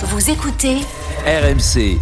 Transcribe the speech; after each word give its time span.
Vous 0.00 0.30
écoutez 0.30 0.76
RMC. 1.26 1.98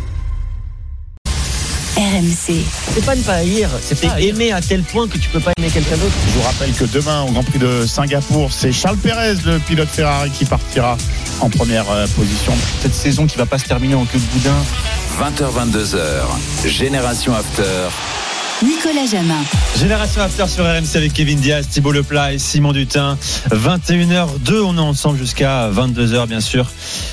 RMC. 1.96 2.62
C'est 2.94 3.04
pas 3.06 3.16
ne 3.16 3.22
pas 3.22 3.36
haïr, 3.36 3.70
c'est 3.80 3.98
pas 3.98 4.20
aimer 4.20 4.52
à 4.52 4.60
tel 4.60 4.82
point 4.82 5.08
que 5.08 5.16
tu 5.16 5.30
peux 5.30 5.40
pas 5.40 5.52
aimer 5.56 5.70
quelqu'un 5.70 5.96
d'autre. 5.96 6.12
Je 6.26 6.32
vous 6.32 6.42
rappelle 6.42 6.74
que 6.74 6.84
demain, 6.84 7.22
au 7.22 7.30
Grand 7.30 7.42
Prix 7.42 7.58
de 7.58 7.86
Singapour, 7.86 8.52
c'est 8.52 8.70
Charles 8.70 8.98
Pérez, 8.98 9.36
le 9.46 9.58
pilote 9.60 9.88
Ferrari, 9.88 10.30
qui 10.30 10.44
partira 10.44 10.98
en 11.40 11.48
première 11.48 11.90
euh, 11.90 12.06
position. 12.08 12.52
Cette 12.82 12.94
saison 12.94 13.26
qui 13.26 13.38
va 13.38 13.46
pas 13.46 13.56
se 13.58 13.64
terminer 13.64 13.94
en 13.94 14.04
queue 14.04 14.18
de 14.18 14.24
boudin. 14.24 14.56
20h22h. 15.18 16.68
Génération 16.68 17.34
After. 17.34 17.88
Nicolas 18.62 19.04
Jamin. 19.04 19.44
Génération 19.78 20.22
After 20.22 20.48
sur 20.48 20.64
RMC 20.64 20.96
avec 20.96 21.12
Kevin 21.12 21.38
Diaz, 21.38 21.68
Thibaut 21.68 21.92
Leplat 21.92 22.32
et 22.32 22.38
Simon 22.38 22.72
Dutin. 22.72 23.18
21h02, 23.50 24.60
on 24.60 24.76
est 24.78 24.80
ensemble 24.80 25.18
jusqu'à 25.18 25.68
22h 25.70 26.26
bien 26.26 26.40
sûr. 26.40 26.66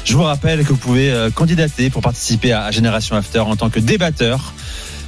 Je 0.06 0.14
vous 0.16 0.24
rappelle 0.24 0.64
que 0.64 0.70
vous 0.70 0.78
pouvez 0.78 1.12
euh, 1.12 1.30
candidater 1.30 1.90
pour 1.90 2.02
participer 2.02 2.54
à 2.54 2.72
Génération 2.72 3.18
After 3.18 3.40
en 3.40 3.58
tant 3.58 3.70
que 3.70 3.82
débatteur. 3.82 4.54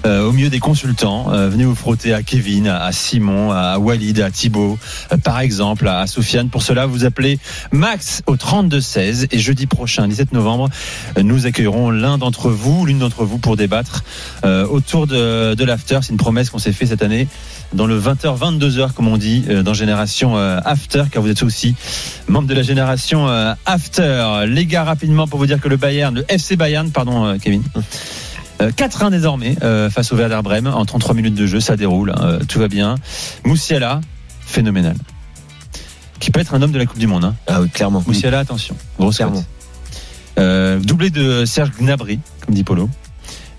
Euh, 0.05 0.27
au 0.27 0.31
milieu 0.31 0.49
des 0.49 0.59
consultants, 0.59 1.25
Euh, 1.31 1.49
venez 1.49 1.65
vous 1.65 1.75
frotter 1.75 2.13
à 2.13 2.23
Kevin, 2.23 2.67
à 2.67 2.91
Simon, 2.91 3.51
à 3.51 3.77
Walid, 3.79 4.19
à 4.19 4.31
Thibaut, 4.31 4.77
euh, 5.11 5.17
par 5.17 5.39
exemple, 5.39 5.87
à 5.87 6.07
Sofiane. 6.07 6.49
Pour 6.49 6.61
cela, 6.61 6.85
vous 6.85 7.03
appelez 7.05 7.39
Max 7.71 8.21
au 8.27 8.37
3216 8.37 9.27
et 9.31 9.39
jeudi 9.39 9.65
prochain, 9.65 10.07
17 10.07 10.33
novembre, 10.33 10.69
nous 11.21 11.45
accueillerons 11.45 11.89
l'un 11.89 12.17
d'entre 12.17 12.49
vous, 12.49 12.85
l'une 12.85 12.99
d'entre 12.99 13.25
vous, 13.25 13.37
pour 13.37 13.57
débattre 13.57 14.03
euh, 14.45 14.65
autour 14.67 15.07
de, 15.07 15.55
de 15.55 15.63
l'after. 15.65 15.99
C'est 16.01 16.11
une 16.11 16.17
promesse 16.17 16.49
qu'on 16.49 16.59
s'est 16.59 16.73
fait 16.73 16.85
cette 16.85 17.03
année 17.03 17.27
dans 17.73 17.87
le 17.87 17.99
20h, 17.99 18.37
22h, 18.37 18.93
comme 18.93 19.07
on 19.07 19.17
dit, 19.17 19.45
euh, 19.49 19.63
dans 19.63 19.73
Génération 19.73 20.37
euh, 20.37 20.59
After, 20.63 21.03
car 21.11 21.21
vous 21.21 21.29
êtes 21.29 21.43
aussi 21.43 21.75
membre 22.27 22.47
de 22.47 22.53
la 22.53 22.63
Génération 22.63 23.27
After. 23.65 24.45
Les 24.47 24.65
gars, 24.65 24.83
rapidement, 24.83 25.27
pour 25.27 25.39
vous 25.39 25.45
dire 25.45 25.59
que 25.59 25.67
le 25.67 25.77
Bayern, 25.77 26.15
le 26.15 26.25
FC 26.27 26.55
Bayern, 26.55 26.91
pardon, 26.91 27.37
Kevin. 27.39 27.63
Euh, 28.61 28.71
4-1 28.71 29.11
désormais 29.11 29.57
euh, 29.63 29.89
face 29.89 30.11
au 30.11 30.15
Werder 30.15 30.39
Bremen 30.43 30.73
en 30.73 30.85
33 30.85 31.13
minutes 31.13 31.35
de 31.35 31.45
jeu, 31.45 31.59
ça 31.59 31.75
déroule, 31.75 32.11
hein, 32.11 32.21
euh, 32.23 32.39
tout 32.47 32.59
va 32.59 32.67
bien. 32.67 32.95
Moussiala, 33.43 34.01
phénoménal. 34.45 34.95
Qui 36.19 36.31
peut 36.31 36.39
être 36.39 36.53
un 36.53 36.61
homme 36.61 36.71
de 36.71 36.77
la 36.77 36.85
Coupe 36.85 36.99
du 36.99 37.07
Monde. 37.07 37.25
Hein. 37.25 37.35
Ah 37.47 37.61
oui, 37.61 37.69
clairement. 37.69 38.03
Moussiala, 38.07 38.39
attention, 38.39 38.75
grosse. 38.97 39.21
Euh, 40.37 40.79
doublé 40.79 41.09
de 41.09 41.45
Serge 41.45 41.71
Gnabry, 41.79 42.19
comme 42.45 42.55
dit 42.55 42.63
Polo. 42.63 42.89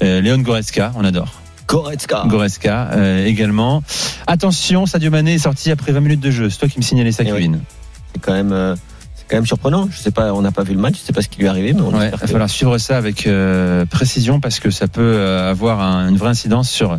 Euh, 0.02 0.20
Léon 0.20 0.38
Goretzka, 0.38 0.92
on 0.96 1.04
adore. 1.04 1.40
Goretzka. 1.66 2.24
Goretzka 2.26 2.90
euh, 2.92 3.26
également. 3.26 3.82
Attention, 4.26 4.86
Sadio 4.86 5.10
Mané 5.10 5.34
est 5.34 5.38
sorti 5.38 5.70
après 5.70 5.92
20 5.92 6.00
minutes 6.00 6.20
de 6.20 6.30
jeu. 6.30 6.50
C'est 6.50 6.58
toi 6.58 6.68
qui 6.68 6.78
me 6.78 6.84
signalais 6.84 7.12
ça, 7.12 7.24
Eh 7.26 7.32
oui. 7.32 7.50
C'est 8.12 8.20
quand 8.20 8.32
même, 8.32 8.52
euh, 8.52 8.76
quand 9.28 9.36
même 9.36 9.46
surprenant. 9.46 9.88
Je 9.90 9.96
sais 9.98 10.10
pas, 10.10 10.32
on 10.34 10.42
n'a 10.42 10.52
pas 10.52 10.62
vu 10.62 10.72
le 10.74 10.80
match, 10.80 10.94
je 11.00 11.06
sais 11.06 11.12
pas 11.12 11.22
ce 11.22 11.28
qui 11.28 11.38
lui 11.38 11.46
est 11.46 11.48
arrivé, 11.48 11.72
mais 11.72 11.80
on 11.80 11.90
Ouais, 11.96 12.06
il 12.06 12.10
va 12.10 12.18
que- 12.18 12.26
falloir 12.26 12.48
suivre 12.50 12.78
ça 12.78 12.96
avec 12.96 13.26
euh, 13.26 13.84
précision 13.86 14.40
parce 14.40 14.60
que 14.60 14.70
ça 14.70 14.88
peut 14.88 15.00
euh, 15.02 15.50
avoir 15.50 15.80
un- 15.80 16.08
une 16.08 16.16
vraie 16.16 16.30
incidence 16.30 16.70
sur 16.70 16.96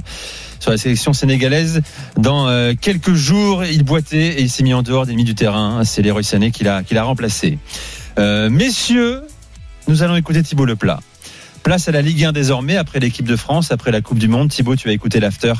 sur 0.59 0.71
la 0.71 0.77
sélection 0.77 1.13
sénégalaise. 1.13 1.81
Dans 2.17 2.47
euh, 2.47 2.73
quelques 2.79 3.13
jours, 3.13 3.63
il 3.63 3.83
boitait 3.83 4.39
et 4.39 4.41
il 4.41 4.49
s'est 4.49 4.63
mis 4.63 4.73
en 4.73 4.81
dehors 4.81 5.05
des 5.05 5.11
limites 5.11 5.27
du 5.27 5.35
terrain. 5.35 5.83
C'est 5.83 6.01
Leroy 6.01 6.23
Sané 6.23 6.49
qui 6.51 6.63
l'a 6.63 6.81
qui 6.83 6.95
l'a 6.95 7.03
remplacé. 7.03 7.59
Euh, 8.17 8.49
messieurs, 8.49 9.21
nous 9.87 10.01
allons 10.01 10.15
écouter 10.15 10.41
Thibaut 10.41 10.65
Leplat. 10.65 10.99
Place 11.63 11.87
à 11.87 11.91
la 11.91 12.01
Ligue 12.01 12.23
1 12.23 12.31
désormais, 12.31 12.77
après 12.77 12.99
l'équipe 12.99 13.25
de 13.27 13.35
France, 13.35 13.71
après 13.71 13.91
la 13.91 14.01
Coupe 14.01 14.17
du 14.19 14.27
Monde. 14.29 14.49
Thibaut, 14.49 14.75
tu 14.75 14.87
vas 14.87 14.93
écouter 14.93 15.19
l'after 15.19 15.53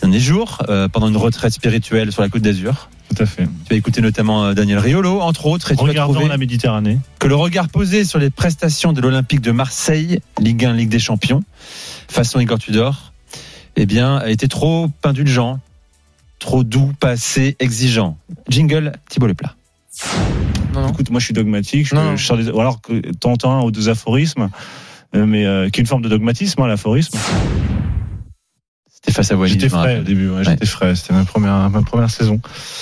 derniers 0.00 0.20
jours, 0.20 0.62
euh, 0.68 0.88
pendant 0.88 1.08
une 1.08 1.16
retraite 1.16 1.52
spirituelle 1.52 2.12
sur 2.12 2.22
la 2.22 2.28
Côte 2.28 2.42
d'Azur. 2.42 2.88
Tout 3.14 3.22
à 3.22 3.26
fait. 3.26 3.44
Tu 3.44 3.70
vas 3.70 3.76
écouter 3.76 4.00
notamment 4.00 4.44
euh, 4.44 4.54
Daniel 4.54 4.78
Riolo, 4.78 5.20
entre 5.20 5.46
autres. 5.46 5.72
Et 5.72 5.76
tu 5.76 5.82
Regardons 5.82 6.26
la 6.26 6.36
Méditerranée. 6.36 6.98
que 7.18 7.26
le 7.26 7.34
regard 7.34 7.68
posé 7.68 8.04
sur 8.04 8.18
les 8.18 8.30
prestations 8.30 8.92
de 8.92 9.00
l'Olympique 9.00 9.40
de 9.40 9.50
Marseille, 9.50 10.20
Ligue 10.40 10.64
1, 10.64 10.74
Ligue 10.74 10.88
des 10.90 10.98
Champions, 10.98 11.42
façon 12.08 12.38
Igor 12.40 12.58
Tudor, 12.58 13.12
eh 13.76 13.86
bien, 13.86 14.16
a 14.18 14.28
été 14.28 14.46
trop 14.48 14.88
indulgent, 15.04 15.58
trop 16.38 16.64
doux, 16.64 16.92
pas 17.00 17.10
assez 17.10 17.56
exigeant. 17.60 18.16
Jingle, 18.48 18.92
Thibaut 19.08 19.26
Leplat. 19.26 19.54
Écoute, 20.90 21.10
moi 21.10 21.18
je 21.18 21.24
suis 21.24 21.34
dogmatique. 21.34 21.88
Je, 21.88 21.94
Non. 21.94 22.14
je 22.16 22.24
sors 22.24 22.36
des- 22.36 22.50
ou 22.50 22.60
alors 22.60 22.80
que 22.80 23.00
t'entends 23.12 23.58
un 23.58 23.62
ou 23.64 23.70
deux 23.72 23.88
aphorismes, 23.88 24.48
euh, 25.16 25.26
mais 25.26 25.44
euh, 25.44 25.68
qui 25.70 25.80
est 25.80 25.82
une 25.82 25.86
forme 25.88 26.02
de 26.02 26.08
dogmatisme, 26.08 26.60
hein, 26.62 26.66
l'aphorisme. 26.68 27.18
C'était 29.00 29.12
face 29.12 29.30
à 29.30 29.36
Walid. 29.36 29.54
J'étais 29.60 29.68
frais 29.68 30.00
au 30.00 30.02
début. 30.02 30.28
ouais, 30.28 30.42
J'étais 30.44 30.66
frais. 30.66 30.94
C'était 30.96 31.14
ma 31.14 31.24
première, 31.24 31.70
ma 31.70 31.82
première 31.82 32.10
saison. 32.10 32.40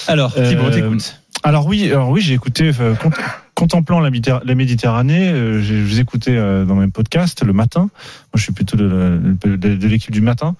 Alors, 0.08 0.32
Thibaut, 0.34 0.64
Euh, 0.64 0.70
t'écoutes. 0.70 1.20
Alors 1.42 1.66
oui, 1.66 1.90
alors 1.92 2.08
oui, 2.08 2.22
j'ai 2.22 2.32
écouté 2.32 2.72
euh, 2.80 2.94
cont- 2.94 3.10
contemplant 3.54 4.00
la, 4.00 4.08
Méditer- 4.10 4.38
la 4.42 4.54
Méditerranée. 4.54 5.28
euh, 5.28 5.62
je 5.62 5.74
vous 5.74 6.00
écoutais 6.00 6.34
euh, 6.36 6.64
dans 6.64 6.74
mes 6.76 6.88
podcasts 6.88 7.44
le 7.44 7.52
matin. 7.52 7.80
Moi, 7.80 7.90
je 8.36 8.42
suis 8.42 8.52
plutôt 8.52 8.76
de, 8.78 8.84
la- 8.84 9.56
de- 9.56 9.74
de 9.76 9.86
l'équipe 9.88 10.10
du 10.12 10.22
matin. 10.22 10.56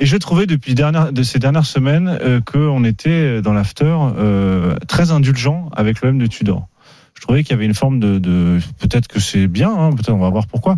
Et 0.00 0.06
je 0.06 0.16
trouvais 0.18 0.46
depuis 0.46 0.74
dernière, 0.74 1.12
de 1.12 1.22
ces 1.22 1.38
dernières 1.38 1.64
semaines 1.64 2.18
euh, 2.20 2.40
qu'on 2.42 2.84
était 2.84 3.40
dans 3.40 3.54
l'after 3.54 3.96
euh, 4.18 4.76
très 4.86 5.10
indulgent 5.12 5.70
avec 5.74 6.02
l'OM 6.02 6.18
de 6.18 6.26
Tudor. 6.26 6.68
Je 7.14 7.22
trouvais 7.22 7.42
qu'il 7.42 7.52
y 7.52 7.54
avait 7.54 7.64
une 7.64 7.74
forme 7.74 8.00
de, 8.00 8.18
de 8.18 8.58
peut-être 8.80 9.08
que 9.08 9.20
c'est 9.20 9.46
bien, 9.46 9.70
hein, 9.74 9.90
peut-être 9.92 10.10
on 10.10 10.18
va 10.18 10.28
voir 10.30 10.46
pourquoi. 10.46 10.76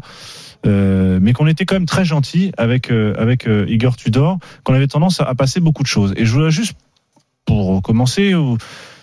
Euh, 0.67 1.19
mais 1.23 1.33
qu'on 1.33 1.47
était 1.47 1.65
quand 1.65 1.77
même 1.77 1.87
très 1.87 2.05
gentil 2.05 2.53
avec 2.57 2.91
euh, 2.91 3.15
avec 3.19 3.47
euh, 3.47 3.67
Igor 3.69 3.97
Tudor, 3.97 4.39
qu'on 4.65 4.75
avait 4.75 4.87
tendance 4.87 5.21
à, 5.21 5.35
passer 5.35 5.61
beaucoup 5.61 5.83
de 5.83 5.89
choses. 5.89 6.13
Et 6.17 6.25
je 6.25 6.33
voulais 6.33 6.51
juste 6.51 6.77
pour 7.45 7.83
commencer 7.83 8.33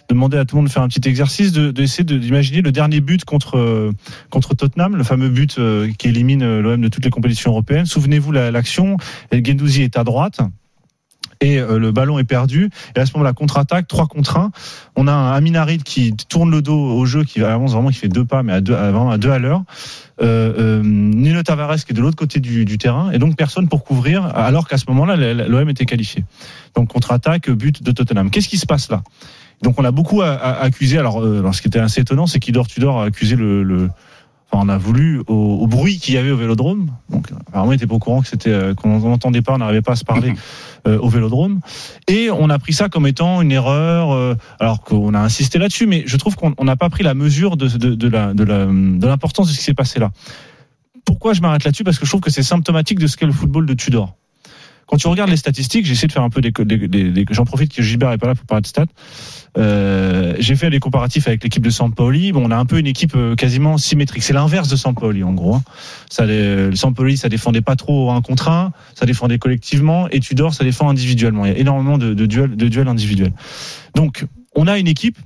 demander 0.09 0.38
à 0.38 0.44
tout 0.44 0.56
le 0.56 0.62
monde 0.62 0.68
de 0.68 0.74
faire 0.74 0.84
un 0.84 0.90
petit 0.90 1.07
exercice 1.07 1.53
de 1.53 1.72
d'essayer 1.72 2.03
de, 2.03 2.18
d'imaginer 2.18 2.62
le 2.62 2.72
dernier 2.72 3.00
but 3.00 3.24
contre 3.24 3.94
contre 4.29 4.53
Tottenham, 4.53 4.97
le 4.97 5.03
fameux 5.03 5.29
but 5.29 5.57
qui 5.97 6.07
élimine 6.09 6.59
l'OM 6.59 6.81
de 6.81 6.88
toutes 6.90 7.06
les 7.06 7.12
compétitions 7.12 7.51
européennes. 7.51 7.85
Souvenez-vous 7.85 8.34
la- 8.34 8.51
l'action, 8.51 8.97
El 9.31 9.45
Gendouzi 9.45 9.84
est 9.84 9.97
à 9.97 10.03
droite. 10.03 10.41
Et 11.44 11.59
euh, 11.59 11.78
le 11.78 11.92
ballon 11.92 12.18
est 12.18 12.24
perdu. 12.24 12.70
Et 12.96 13.00
à 13.00 13.06
ce 13.06 13.12
moment-là, 13.14 13.34
contre-attaque, 13.34 13.88
3 13.88 14.08
contre 14.08 14.38
1. 14.38 14.52
On 14.96 15.08
a 15.08 15.12
un 15.12 15.34
Aminarid 15.34 15.84
qui 15.84 16.14
tourne 16.16 16.50
le 16.50 16.62
dos 16.62 16.80
au 16.80 17.06
jeu, 17.06 17.24
qui 17.26 17.44
avance 17.44 17.74
vraiment, 17.74 17.90
qui 17.90 17.98
fait 17.98 18.08
deux 18.08 18.24
pas, 18.26 18.44
mais 18.44 18.54
à 18.54 18.62
deux, 18.62 18.74
à, 18.74 19.18
deux 19.18 19.30
à 19.30 19.40
l'heure. 19.40 19.64
Euh, 20.22 20.54
euh, 20.58 20.81
Nuno 20.84 21.44
Tavares 21.44 21.76
qui 21.84 21.92
est 21.92 21.96
de 21.96 22.02
l'autre 22.02 22.16
côté 22.16 22.40
du, 22.40 22.64
du 22.66 22.78
terrain. 22.78 23.12
Et 23.12 23.20
donc 23.20 23.36
personne 23.36 23.68
pour 23.68 23.84
couvrir, 23.84 24.26
alors 24.36 24.68
qu'à 24.68 24.78
ce 24.78 24.86
moment-là, 24.88 25.16
l'OM 25.48 25.70
était 25.70 25.86
qualifié. 25.86 26.24
Donc 26.76 26.88
contre-attaque, 26.94 27.50
but 27.50 27.84
de 27.84 27.92
Tottenham. 27.92 28.30
Qu'est-ce 28.31 28.48
qui 28.48 28.58
se 28.58 28.66
passe 28.66 28.90
là? 28.90 29.04
Donc 29.62 29.80
on 29.80 29.84
a 29.86 29.92
beaucoup 29.92 30.22
accusé. 30.22 30.98
Alors, 30.98 31.22
euh, 31.22 31.50
ce 31.52 31.62
qui 31.62 31.68
était 31.68 31.80
assez 31.80 32.02
étonnant, 32.02 32.25
c'est 32.28 32.40
qu'Idor 32.40 32.68
Tudor 32.68 33.02
a 33.02 33.06
accusé 33.06 33.36
le, 33.36 33.64
le- 33.64 33.90
on 34.59 34.69
a 34.69 34.78
voulu 34.78 35.22
au, 35.28 35.34
au 35.62 35.68
bruit 35.68 35.97
qu'il 36.00 36.14
y 36.14 36.18
avait 36.18 36.31
au 36.31 36.38
Vélodrome. 36.38 36.91
Donc 37.09 37.31
apparemment, 37.47 37.72
il 37.72 37.75
était 37.75 37.88
pas 37.88 37.96
au 37.96 38.00
courant 38.00 38.22
que 38.22 38.28
c'était 38.28 38.52
euh, 38.52 38.74
qu'on 38.74 39.00
n'entendait 39.00 39.41
pas, 39.41 39.53
on 39.53 39.58
n'arrivait 39.58 39.81
pas 39.81 39.94
à 39.94 39.96
se 39.96 40.06
parler 40.06 40.34
euh, 40.88 40.97
au 41.00 41.09
Vélodrome. 41.09 41.59
Et 42.08 42.30
on 42.31 42.50
a 42.50 42.59
pris 42.59 42.74
ça 42.74 42.90
comme 42.90 43.08
étant 43.08 43.42
une 43.42 43.52
erreur, 43.52 44.12
euh, 44.12 44.36
alors 44.59 44.81
qu'on 44.81 45.13
a 45.13 45.19
insisté 45.19 45.59
là-dessus. 45.59 45.88
Mais 45.88 46.03
je 46.06 46.18
trouve 46.18 46.36
qu'on 46.36 46.53
on 46.58 46.66
n'a 46.66 46.75
pas 46.75 46.90
pris 46.90 47.03
la 47.03 47.13
mesure 47.13 47.58
de, 47.58 47.68
de, 47.68 47.96
de 47.96 48.08
la 48.08 48.34
de 48.34 48.44
la 48.44 48.66
de 48.66 49.08
l'importance 49.08 49.47
de 49.47 49.53
ce 49.53 49.58
qui 49.58 49.63
s'est 49.63 49.74
passé 49.74 50.00
là. 50.00 50.12
Pourquoi 51.06 51.34
je 51.34 51.42
m'arrête 51.42 51.63
là-dessus? 51.63 51.84
Parce 51.84 52.00
que 52.00 52.06
je 52.06 52.12
trouve 52.12 52.22
que 52.22 52.31
c'est 52.31 52.44
symptomatique 52.44 53.00
de 53.00 53.08
ce 53.08 53.18
qu'est 53.18 53.25
le 53.25 53.34
football 53.34 53.66
de 53.66 53.74
Tudor. 53.74 54.16
Quand 54.94 54.98
tu 54.98 55.08
regardes 55.08 55.31
les 55.31 55.38
statistiques, 55.38 55.88
j'essaie 55.88 56.06
de 56.06 56.12
faire 56.12 56.22
un 56.22 56.30
peu 56.30 56.40
des, 56.40 56.52
des, 56.52 56.88
des- 56.88 57.09
des- 57.09 57.26
j'en 57.31 57.46
profite 57.46 57.74
que 57.74 57.81
Gilbert 57.81 58.12
est 58.12 58.20
pas 58.20 58.28
là 58.28 58.36
pour 58.36 58.46
parler 58.46 58.62
de 58.62 58.68
stats. 58.68 58.86
Euh, 59.58 60.36
j'ai 60.38 60.56
fait 60.56 60.70
des 60.70 60.78
comparatifs 60.80 61.28
avec 61.28 61.44
l'équipe 61.44 61.64
de 61.64 61.72
Sampoli. 61.72 62.31
Bon, 62.31 62.44
on 62.46 62.52
a 62.52 62.56
un 62.56 62.66
peu 62.68 62.78
une 62.78 62.86
équipe 62.86 63.16
euh, 63.16 63.34
quasiment 63.34 63.80
symétrique. 63.80 64.22
C'est 64.22 64.34
l'inverse 64.34 64.68
de 64.70 64.76
Sampoli, 64.76 65.24
en 65.24 65.34
gros. 65.34 65.56
hein. 65.56 65.64
Ça, 66.12 66.28
le 66.28 66.76
Sampoli, 66.76 67.18
ça 67.18 67.28
défendait 67.28 67.62
pas 67.64 67.76
trop 67.76 68.12
un 68.12 68.22
contre 68.22 68.50
un, 68.50 68.72
ça 68.94 69.08
défendait 69.08 69.40
collectivement, 69.40 70.08
et 70.12 70.20
Tudor, 70.20 70.54
ça 70.54 70.64
défend 70.64 70.90
individuellement. 70.90 71.48
Il 71.48 71.54
y 71.54 71.56
a 71.56 71.58
énormément 71.58 71.98
de, 71.98 72.14
de 72.14 72.25
duels, 72.28 72.56
de 72.56 72.68
duels 72.68 72.88
individuels. 72.88 73.34
Donc, 73.96 74.28
on 74.54 74.68
a 74.68 74.78
une 74.78 74.88
équipe 74.88 75.18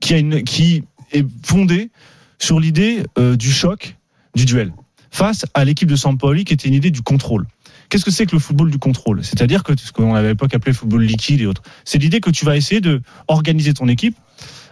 qui 0.00 0.14
a 0.14 0.16
une, 0.16 0.42
qui 0.42 0.84
est 1.12 1.26
fondée 1.44 1.90
sur 2.38 2.60
l'idée 2.60 3.02
euh, 3.18 3.36
du 3.36 3.52
choc, 3.52 3.98
du 4.34 4.46
duel, 4.46 4.72
face 5.10 5.44
à 5.52 5.66
l'équipe 5.66 5.90
de 5.90 5.96
Sampoli, 5.96 6.46
qui 6.46 6.54
était 6.54 6.68
une 6.68 6.74
idée 6.74 6.90
du 6.90 7.02
contrôle. 7.02 7.46
Qu'est-ce 7.88 8.04
que 8.04 8.10
c'est 8.10 8.26
que 8.26 8.34
le 8.34 8.40
football 8.40 8.70
du 8.70 8.78
contrôle? 8.78 9.24
C'est-à-dire 9.24 9.62
que 9.62 9.72
ce 9.78 9.92
qu'on 9.92 10.14
avait 10.14 10.28
à 10.28 10.30
l'époque 10.30 10.54
appelé 10.54 10.72
football 10.72 11.02
liquide 11.02 11.40
et 11.40 11.46
autres. 11.46 11.62
C'est 11.84 11.98
l'idée 11.98 12.20
que 12.20 12.30
tu 12.30 12.44
vas 12.44 12.56
essayer 12.56 12.80
de 12.80 13.02
organiser 13.28 13.74
ton 13.74 13.88
équipe 13.88 14.16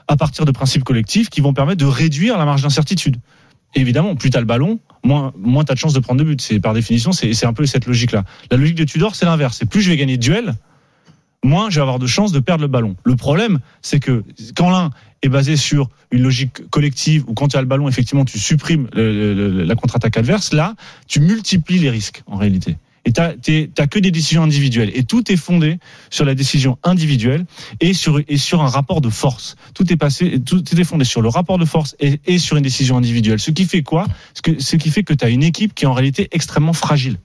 à 0.08 0.16
partir 0.16 0.44
de 0.44 0.50
principes 0.50 0.84
collectifs 0.84 1.30
qui 1.30 1.40
vont 1.40 1.54
permettre 1.54 1.78
de 1.78 1.86
réduire 1.86 2.38
la 2.38 2.44
marge 2.44 2.62
d'incertitude. 2.62 3.16
Évidemment, 3.74 4.16
plus 4.16 4.30
tu 4.30 4.36
as 4.36 4.40
le 4.40 4.46
ballon, 4.46 4.80
moins, 5.04 5.32
moins 5.38 5.64
tu 5.64 5.72
as 5.72 5.74
de 5.74 5.78
chances 5.78 5.94
de 5.94 6.00
prendre 6.00 6.18
de 6.20 6.24
but. 6.24 6.40
C'est 6.40 6.60
par 6.60 6.74
définition, 6.74 7.12
c'est 7.12 7.46
un 7.46 7.52
peu 7.52 7.64
cette 7.64 7.86
logique-là. 7.86 8.24
La 8.50 8.56
logique 8.56 8.74
de 8.74 8.84
Tudor, 8.84 9.14
c'est 9.14 9.24
l'inverse. 9.24 9.56
C'est 9.58 9.68
plus 9.68 9.80
je 9.80 9.90
vais 9.90 9.96
gagner 9.96 10.16
de 10.16 10.22
duel, 10.22 10.54
moins 11.42 11.70
je 11.70 11.76
vais 11.76 11.82
avoir 11.82 11.98
de 11.98 12.06
chances 12.06 12.32
de 12.32 12.40
perdre 12.40 12.62
le 12.62 12.68
ballon. 12.68 12.96
Le 13.04 13.16
problème, 13.16 13.60
c'est 13.80 14.00
que 14.00 14.24
quand 14.54 14.68
l'un 14.68 14.90
est 15.22 15.28
basé 15.28 15.56
sur 15.56 15.88
une 16.10 16.22
logique 16.22 16.68
collective 16.70 17.24
ou 17.28 17.34
quand 17.34 17.48
tu 17.48 17.56
as 17.56 17.60
le 17.60 17.66
ballon, 17.66 17.88
effectivement, 17.88 18.24
tu 18.24 18.38
supprimes 18.38 18.88
la 18.94 19.74
contre-attaque 19.74 20.16
adverse, 20.16 20.52
là, 20.52 20.74
tu 21.08 21.20
multiplies 21.20 21.78
les 21.78 21.90
risques 21.90 22.22
en 22.26 22.36
réalité. 22.36 22.76
Et 23.04 23.12
t'es- 23.12 23.68
t'as 23.74 23.86
que 23.88 23.98
des 23.98 24.12
décisions 24.12 24.44
individuelles. 24.44 24.92
Et 24.94 25.02
tout 25.02 25.32
est 25.32 25.36
fondé 25.36 25.78
sur 26.08 26.24
la 26.24 26.34
décision 26.36 26.78
individuelle 26.84 27.44
et 27.80 27.94
sur 27.94 28.20
et 28.28 28.36
sur 28.36 28.62
un 28.62 28.68
rapport 28.68 29.00
de 29.00 29.10
force. 29.10 29.56
Tout 29.74 29.92
est 29.92 29.96
passé, 29.96 30.40
tout 30.40 30.62
est 30.80 30.84
fondé 30.84 31.04
sur 31.04 31.20
le 31.20 31.28
rapport 31.28 31.58
de 31.58 31.64
force 31.64 31.96
et, 31.98 32.20
et 32.26 32.38
sur 32.38 32.56
une 32.56 32.62
décision 32.62 32.96
individuelle. 32.96 33.40
Ce 33.40 33.50
qui 33.50 33.64
fait 33.64 33.82
quoi? 33.82 34.06
Ce, 34.34 34.42
que, 34.42 34.60
ce 34.60 34.76
qui 34.76 34.90
fait 34.90 35.02
que 35.02 35.14
tu 35.14 35.24
as 35.24 35.30
une 35.30 35.42
équipe 35.42 35.74
qui 35.74 35.84
est 35.84 35.88
en 35.88 35.94
réalité 35.94 36.28
extrêmement 36.30 36.72
fragile, 36.74 37.16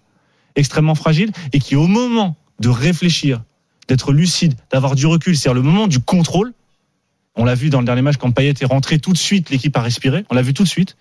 extrêmement 0.55 0.95
fragile 0.95 1.31
et 1.53 1.59
qui 1.59 1.75
au 1.75 1.85
moment 1.85 2.35
de 2.59 2.69
réfléchir, 2.69 3.43
d'être 3.87 4.13
lucide, 4.13 4.55
d'avoir 4.71 4.95
du 4.95 5.05
recul, 5.05 5.37
c'est-à-dire 5.37 5.61
le 5.61 5.61
moment 5.61 5.87
du 5.87 5.99
contrôle. 5.99 6.53
On 7.35 7.45
l'a 7.45 7.53
vu 7.53 7.69
dans 7.69 7.81
le 7.81 7.85
dernier 7.85 8.01
match 8.01 8.17
quand 8.17 8.31
Payet 8.31 8.55
est 8.59 8.65
rentré, 8.65 8.97
tout 8.97 9.13
de 9.13 9.17
suite 9.17 9.51
l'équipe 9.51 9.77
a 9.77 9.81
respiré. 9.81 10.25
On 10.31 10.35
l'a 10.35 10.41
vu 10.41 10.55
tout 10.55 10.63
de 10.63 10.67
suite. 10.67 10.97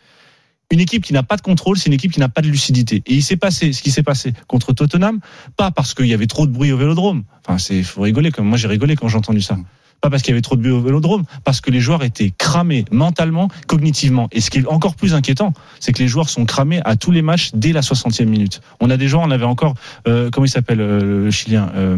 Une 0.70 0.80
équipe 0.80 1.04
qui 1.04 1.12
n'a 1.12 1.22
pas 1.22 1.36
de 1.36 1.42
contrôle, 1.42 1.78
c'est 1.78 1.86
une 1.86 1.92
équipe 1.92 2.12
qui 2.12 2.18
n'a 2.18 2.28
pas 2.28 2.42
de 2.42 2.48
lucidité. 2.48 3.02
Et 3.06 3.14
il 3.14 3.22
s'est 3.22 3.36
passé 3.36 3.72
ce 3.72 3.82
qui 3.82 3.90
s'est 3.92 4.02
passé 4.02 4.32
contre 4.48 4.72
Tottenham, 4.72 5.20
pas 5.56 5.70
parce 5.70 5.94
qu'il 5.94 6.06
y 6.06 6.14
avait 6.14 6.26
trop 6.26 6.46
de 6.46 6.52
bruit 6.52 6.72
au 6.72 6.76
Vélodrome. 6.76 7.24
Enfin, 7.44 7.58
c'est 7.58 7.82
faut 7.84 8.02
rigoler. 8.02 8.32
Comme 8.32 8.48
moi, 8.48 8.58
j'ai 8.58 8.66
rigolé 8.66 8.96
quand 8.96 9.08
j'ai 9.08 9.16
entendu 9.16 9.40
ça. 9.40 9.56
Pas 10.00 10.10
parce 10.10 10.22
qu'il 10.22 10.32
y 10.32 10.34
avait 10.34 10.42
trop 10.42 10.56
de 10.56 10.62
bruit 10.62 10.72
au 10.72 10.80
Vélodrome, 10.80 11.24
parce 11.44 11.60
que 11.60 11.70
les 11.70 11.80
joueurs 11.80 12.04
étaient 12.04 12.32
cramés 12.36 12.84
mentalement, 12.90 13.48
cognitivement. 13.66 14.28
Et 14.32 14.40
ce 14.40 14.50
qui 14.50 14.58
est 14.58 14.66
encore 14.66 14.94
plus 14.94 15.14
inquiétant, 15.14 15.52
c'est 15.80 15.92
que 15.92 15.98
les 15.98 16.08
joueurs 16.08 16.28
sont 16.28 16.44
cramés 16.44 16.80
à 16.84 16.96
tous 16.96 17.10
les 17.10 17.22
matchs 17.22 17.50
dès 17.54 17.72
la 17.72 17.80
60e 17.80 18.26
minute. 18.26 18.60
On 18.80 18.90
a 18.90 18.96
des 18.96 19.08
joueurs, 19.08 19.22
on 19.22 19.30
avait 19.30 19.44
encore, 19.44 19.74
euh, 20.06 20.30
comment 20.30 20.44
il 20.44 20.50
s'appelle 20.50 20.80
euh, 20.80 21.24
le 21.24 21.30
Chilien 21.30 21.70
euh, 21.76 21.96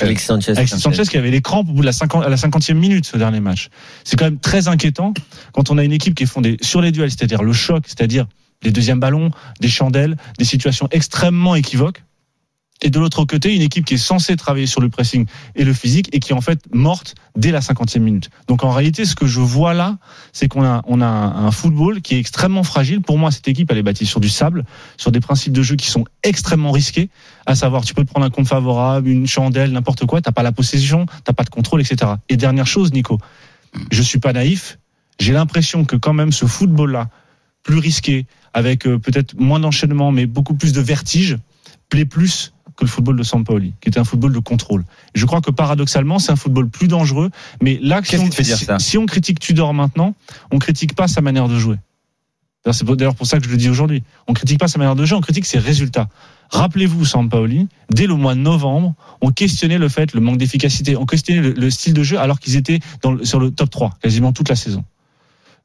Alexis 0.00 0.26
Sanchez. 0.26 0.52
Alexis 0.52 0.80
Sanchez 0.80 1.04
qui 1.04 1.16
avait 1.16 1.30
les 1.30 1.42
crampes 1.42 1.68
au 1.68 1.72
bout 1.72 1.80
de 1.80 1.86
la 1.86 1.92
50, 1.92 2.24
à 2.24 2.28
la 2.28 2.36
50e 2.36 2.74
minute 2.74 3.06
ce 3.06 3.16
dernier 3.16 3.40
match. 3.40 3.68
C'est 4.04 4.16
quand 4.16 4.26
même 4.26 4.38
très 4.38 4.68
inquiétant 4.68 5.14
quand 5.52 5.70
on 5.70 5.78
a 5.78 5.84
une 5.84 5.92
équipe 5.92 6.14
qui 6.14 6.24
est 6.24 6.26
fondée 6.26 6.56
sur 6.60 6.80
les 6.80 6.92
duels, 6.92 7.10
c'est-à-dire 7.10 7.42
le 7.42 7.52
choc, 7.52 7.84
c'est-à-dire 7.86 8.26
les 8.62 8.70
deuxièmes 8.70 9.00
ballons, 9.00 9.30
des 9.60 9.68
chandelles, 9.68 10.16
des 10.38 10.44
situations 10.44 10.88
extrêmement 10.90 11.54
équivoques. 11.54 12.02
Et 12.82 12.90
de 12.90 12.98
l'autre 12.98 13.24
côté, 13.24 13.54
une 13.54 13.62
équipe 13.62 13.84
qui 13.84 13.94
est 13.94 13.98
censée 13.98 14.36
travailler 14.36 14.66
sur 14.66 14.80
le 14.80 14.88
pressing 14.88 15.26
et 15.54 15.64
le 15.64 15.72
physique 15.72 16.08
et 16.12 16.20
qui 16.20 16.32
est 16.32 16.34
en 16.34 16.40
fait 16.40 16.60
morte 16.72 17.14
dès 17.36 17.50
la 17.50 17.60
50e 17.60 18.00
minute. 18.00 18.30
Donc 18.48 18.64
en 18.64 18.70
réalité, 18.70 19.04
ce 19.04 19.14
que 19.14 19.26
je 19.26 19.40
vois 19.40 19.74
là, 19.74 19.96
c'est 20.32 20.48
qu'on 20.48 20.64
a, 20.64 20.82
on 20.86 21.00
a 21.00 21.06
un, 21.06 21.46
un 21.46 21.50
football 21.50 22.02
qui 22.02 22.16
est 22.16 22.18
extrêmement 22.18 22.64
fragile. 22.64 23.00
Pour 23.00 23.16
moi, 23.16 23.30
cette 23.30 23.46
équipe, 23.46 23.70
elle 23.70 23.78
est 23.78 23.82
bâtie 23.82 24.06
sur 24.06 24.20
du 24.20 24.28
sable, 24.28 24.64
sur 24.96 25.12
des 25.12 25.20
principes 25.20 25.52
de 25.52 25.62
jeu 25.62 25.76
qui 25.76 25.88
sont 25.88 26.04
extrêmement 26.24 26.72
risqués. 26.72 27.10
À 27.46 27.54
savoir, 27.54 27.84
tu 27.84 27.94
peux 27.94 28.04
te 28.04 28.10
prendre 28.10 28.26
un 28.26 28.30
compte 28.30 28.48
favorable, 28.48 29.08
une 29.08 29.26
chandelle, 29.26 29.72
n'importe 29.72 30.04
quoi. 30.04 30.20
T'as 30.20 30.32
pas 30.32 30.42
la 30.42 30.52
possession, 30.52 31.06
t'as 31.22 31.32
pas 31.32 31.44
de 31.44 31.50
contrôle, 31.50 31.80
etc. 31.80 32.12
Et 32.28 32.36
dernière 32.36 32.66
chose, 32.66 32.92
Nico, 32.92 33.18
je 33.90 34.02
suis 34.02 34.18
pas 34.18 34.32
naïf. 34.32 34.78
J'ai 35.20 35.32
l'impression 35.32 35.84
que 35.84 35.96
quand 35.96 36.12
même 36.12 36.32
ce 36.32 36.46
football-là, 36.46 37.08
plus 37.62 37.78
risqué, 37.78 38.26
avec 38.52 38.86
euh, 38.86 38.98
peut-être 38.98 39.38
moins 39.38 39.60
d'enchaînement, 39.60 40.12
mais 40.12 40.26
beaucoup 40.26 40.54
plus 40.54 40.72
de 40.72 40.80
vertige, 40.80 41.38
plaît 41.88 42.04
plus 42.04 42.53
que 42.76 42.84
le 42.84 42.90
football 42.90 43.16
de 43.16 43.22
Sampaoli, 43.22 43.72
qui 43.80 43.88
était 43.88 44.00
un 44.00 44.04
football 44.04 44.32
de 44.32 44.38
contrôle. 44.38 44.84
Je 45.14 45.26
crois 45.26 45.40
que 45.40 45.50
paradoxalement, 45.50 46.18
c'est 46.18 46.32
un 46.32 46.36
football 46.36 46.68
plus 46.68 46.88
dangereux. 46.88 47.30
Mais 47.62 47.78
là, 47.82 48.00
si 48.04 48.16
on, 48.22 48.26
si- 48.44 48.50
ça 48.64 48.78
si 48.78 48.98
on 48.98 49.06
critique 49.06 49.38
Tudor 49.40 49.74
maintenant, 49.74 50.14
on 50.50 50.58
critique 50.58 50.94
pas 50.94 51.06
sa 51.08 51.20
manière 51.20 51.48
de 51.48 51.58
jouer. 51.58 51.76
D'ailleurs, 52.64 52.74
C'est 52.74 52.84
d'ailleurs 52.96 53.14
pour 53.14 53.26
ça 53.26 53.38
que 53.38 53.44
je 53.44 53.50
le 53.50 53.56
dis 53.58 53.68
aujourd'hui. 53.68 54.02
On 54.26 54.32
critique 54.32 54.58
pas 54.58 54.68
sa 54.68 54.78
manière 54.78 54.96
de 54.96 55.04
jouer, 55.04 55.16
on 55.18 55.20
critique 55.20 55.44
ses 55.46 55.58
résultats. 55.58 56.08
Rappelez-vous, 56.50 57.04
Sampaoli, 57.04 57.68
dès 57.90 58.06
le 58.06 58.14
mois 58.14 58.34
de 58.34 58.40
novembre, 58.40 58.94
on 59.20 59.30
questionnait 59.30 59.78
le 59.78 59.88
fait, 59.88 60.14
le 60.14 60.20
manque 60.20 60.38
d'efficacité, 60.38 60.96
on 60.96 61.04
questionnait 61.06 61.40
le, 61.42 61.50
le 61.52 61.70
style 61.70 61.94
de 61.94 62.02
jeu 62.02 62.18
alors 62.18 62.40
qu'ils 62.40 62.56
étaient 62.56 62.80
dans 63.02 63.22
sur 63.24 63.38
le 63.40 63.50
top 63.50 63.70
3 63.70 63.98
quasiment 64.02 64.32
toute 64.32 64.48
la 64.48 64.56
saison. 64.56 64.84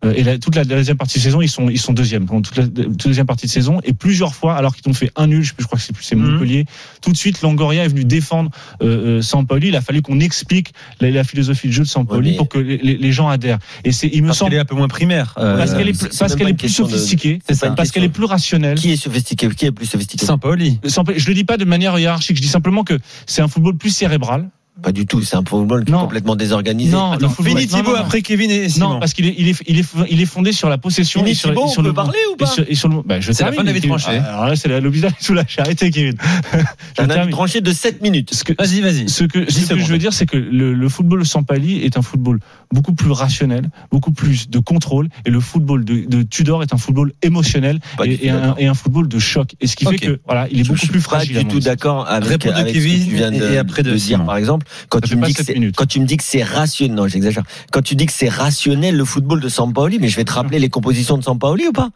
Euh, 0.05 0.13
Et 0.15 0.23
la, 0.23 0.37
toute 0.37 0.55
la 0.55 0.63
deuxième 0.63 0.95
partie 0.95 1.17
de 1.19 1.23
saison, 1.23 1.41
ils 1.41 1.49
sont, 1.49 1.69
ils 1.69 1.77
sont 1.79 1.91
deuxièmes. 1.91 2.23
Donc, 2.23 2.45
toute 2.45 2.55
la, 2.57 2.63
toute 2.67 2.77
la 2.77 2.85
deuxième 3.09 3.25
partie 3.25 3.47
de 3.47 3.51
saison. 3.51 3.81
Et 3.83 3.91
plusieurs 3.91 4.33
fois, 4.33 4.55
alors 4.55 4.73
qu'ils 4.73 4.89
ont 4.89 4.93
fait 4.93 5.11
un 5.17 5.27
nul, 5.27 5.43
je, 5.43 5.49
sais 5.49 5.53
plus, 5.53 5.63
je 5.63 5.67
crois 5.67 5.77
que 5.77 5.83
c'est 5.83 5.91
plus- 5.93 6.05
c'est 6.05 6.15
Mhm. 6.15 6.31
Montpellier, 6.31 6.65
tout 7.01 7.11
de 7.11 7.17
suite, 7.17 7.41
Longoria 7.41 7.83
est 7.83 7.89
venu 7.89 8.05
défendre 8.05 8.49
euh, 8.81 9.17
euh, 9.17 9.21
Sampaoli. 9.21 9.67
Il 9.67 9.75
a 9.75 9.81
fallu 9.81 10.01
qu'on 10.01 10.21
explique 10.21 10.71
la, 11.01 11.11
la 11.11 11.25
philosophie 11.25 11.67
de 11.67 11.73
jeu 11.73 11.83
de 11.83 11.87
Sampaoli 11.89 12.31
Ouais, 12.31 12.37
pour 12.37 12.47
que 12.47 12.59
les, 12.59 12.77
les- 12.77 13.11
gens 13.11 13.27
adhèrent. 13.27 13.59
Et 13.83 13.91
c'est, 13.91 14.07
il 14.07 14.21
me 14.21 14.27
Parce 14.27 14.37
semble, 14.37 14.51
qu'elle 14.51 14.59
est 14.59 14.61
un 14.61 14.65
peu 14.65 14.75
moins 14.75 14.87
primaire. 14.87 15.33
euh, 15.37 15.57
parce 15.57 15.73
qu'elle 15.73 15.89
est, 15.89 16.17
parce 16.17 16.35
qu'elle 16.35 16.47
est 16.49 16.53
plus 16.53 16.67
de- 16.67 16.71
sophistiquée, 16.71 17.39
une 17.49 17.75
parce 17.75 17.91
qu'elle 17.91 18.03
est 18.05 18.09
plus 18.09 18.23
rationnelle. 18.25 18.77
Qui 18.77 18.91
est 18.91 18.95
sophistiqué 18.95 19.49
Qui 19.49 19.65
est 19.65 19.71
plus 19.73 19.85
sophistiqué? 19.85 20.25
Sampaoli. 20.25 20.79
Sampaoli- 20.85 21.19
Je 21.19 21.27
le 21.27 21.33
dis 21.33 21.43
pas 21.43 21.57
de 21.57 21.65
manière 21.65 21.99
hiérarchique. 21.99 22.37
Je 22.37 22.41
dis 22.41 22.47
simplement 22.47 22.85
que 22.85 22.97
c'est 23.25 23.41
un 23.41 23.47
football 23.49 23.75
plus 23.75 23.89
cérébral. 23.89 24.49
Pas 24.81 24.91
du 24.91 25.05
tout. 25.05 25.21
C'est 25.21 25.35
un 25.35 25.43
football 25.45 25.83
qui 25.85 25.91
est 25.91 25.95
complètement 25.95 26.35
désorganisé. 26.35 26.91
Non, 26.91 27.13
le 27.17 27.27
football- 27.27 27.57
Fini 27.57 27.67
non, 27.71 27.77
Thibaut 27.77 27.91
non, 27.91 27.97
non. 27.97 28.03
après 28.03 28.21
Kevin 28.21 28.49
et 28.51 28.69
Simon. 28.69 28.89
Non, 28.93 28.99
parce 28.99 29.13
qu'il 29.13 29.25
est, 29.25 29.35
il 29.37 29.47
est, 29.49 29.55
il 29.67 29.79
est, 29.79 29.85
il 30.09 30.21
est 30.21 30.25
fondé 30.25 30.51
sur 30.51 30.69
la 30.69 30.77
possession 30.77 31.19
Fini 31.21 31.31
et 31.31 31.33
sur, 31.33 31.49
Thibaut, 31.49 31.65
et 31.67 31.69
sur 31.69 31.79
on 31.79 31.83
le 31.83 31.89
peut 31.89 31.95
parler 31.95 32.17
ou 32.31 32.33
et 32.33 32.37
pas 32.37 32.45
sur, 32.45 32.63
et 32.67 32.75
sur 32.75 32.87
le. 32.89 33.01
Bah, 33.05 33.19
je 33.19 33.31
C'est 33.31 33.43
la 33.43 33.51
termine, 33.51 33.57
fin 33.57 33.63
de 33.63 33.67
la 33.67 33.73
vie 33.73 33.81
Kevin. 33.81 33.97
tranchée. 33.97 34.19
Ah, 34.23 34.33
Alors 34.33 34.45
là, 34.47 34.55
c'est 34.55 34.67
la- 34.69 34.79
l'hôpital 34.79 35.11
sous 35.19 35.33
la 35.35 35.43
Arrêtez, 35.57 35.89
Kevin. 35.91 36.15
je 36.53 36.57
Un 37.01 37.05
avis 37.05 37.13
termine. 37.13 37.31
tranché 37.31 37.61
de 37.61 37.71
7 37.71 38.01
minutes. 38.01 38.33
Ce 38.33 38.43
que, 38.43 38.53
Vas-y, 38.57 38.81
vas-y. 38.81 39.09
ce 39.09 39.23
que, 39.25 39.51
ce 39.51 39.65
que 39.73 39.79
je 39.79 39.85
veux 39.91 39.97
dire, 39.97 40.13
c'est 40.13 40.25
que 40.25 40.37
le, 40.37 40.73
le 40.73 40.89
football 40.89 41.25
sans 41.25 41.43
pali 41.43 41.79
est 41.83 41.97
un 41.97 42.01
football 42.01 42.39
beaucoup 42.73 42.93
plus 42.93 43.11
rationnel, 43.11 43.69
beaucoup 43.91 44.11
plus 44.11 44.49
de 44.49 44.59
contrôle, 44.59 45.09
et 45.25 45.29
le 45.29 45.39
football 45.39 45.83
de, 45.85 46.05
de 46.07 46.21
Tudor 46.23 46.63
est 46.63 46.73
un 46.73 46.77
football 46.77 47.13
émotionnel 47.21 47.79
Pas 47.97 48.05
et, 48.05 48.19
et 48.23 48.29
un, 48.29 48.55
et 48.57 48.67
un 48.67 48.73
football 48.73 49.07
de 49.07 49.19
choc. 49.19 49.55
Et 49.59 49.67
ce 49.67 49.75
qui 49.75 49.85
fait 49.85 49.97
que 49.97 50.19
voilà, 50.25 50.47
il 50.51 50.59
est 50.59 50.63
Je 50.63 50.69
beaucoup 50.69 50.79
suis 50.79 50.87
plus 50.89 50.99
pas 50.99 51.05
fragile. 51.17 51.37
à 51.37 51.43
du 51.43 51.47
tout 51.49 51.59
d'accord 51.59 52.07
avec, 52.07 52.45
avec 52.45 52.67
ce 52.69 52.73
Kevin 52.73 52.99
que 53.05 53.09
tu 53.09 53.15
viens 53.15 53.31
de, 53.31 53.43
et 53.53 53.57
après 53.57 53.83
de 53.83 53.89
de 53.91 53.95
dire, 53.95 54.23
par 54.23 54.37
exemple. 54.37 54.67
Quand 54.89 54.99
me 55.15 55.25
dis 55.25 55.33
que 55.33 55.83
tu 55.85 55.99
me 55.99 56.05
dis 56.05 56.17
que 56.17 56.23
c'est 56.23 56.43
rationnel, 56.43 56.95
non, 56.95 57.07
j'exagère. 57.07 57.43
Quand 57.71 57.81
tu 57.81 57.95
dis 57.95 58.05
que 58.05 58.13
c'est 58.13 58.29
rationnel 58.29 58.95
le 58.95 59.05
football 59.05 59.39
de 59.39 59.49
Sampaoli, 59.49 59.99
mais 59.99 60.07
je 60.07 60.15
vais 60.15 60.25
te 60.25 60.31
rappeler 60.33 60.59
les 60.59 60.69
compositions 60.69 61.17
de 61.17 61.23
Sampaoli 61.23 61.67
ou 61.67 61.73
pas? 61.73 61.89